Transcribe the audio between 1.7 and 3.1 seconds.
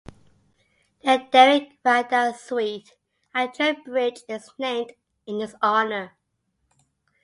Randall Suite'